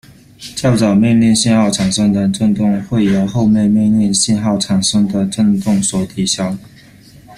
[0.55, 6.57] 较早命令信号产生的振动会由后面命令信号产生的振动所抵消。